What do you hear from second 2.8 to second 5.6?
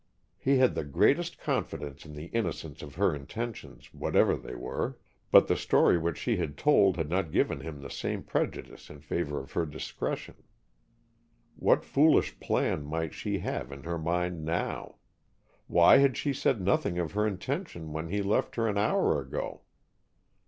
of her intentions, whatever they were, but the